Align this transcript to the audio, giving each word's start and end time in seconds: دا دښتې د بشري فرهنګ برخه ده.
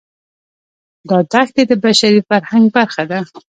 دا 1.09 1.17
دښتې 1.31 1.63
د 1.69 1.71
بشري 1.83 2.21
فرهنګ 2.29 2.65
برخه 2.75 3.03
ده. 3.09 3.19